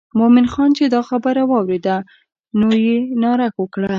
[0.19, 1.97] مومن خان چې دا خبره واورېده
[2.59, 3.87] نو یې ناره وکړه.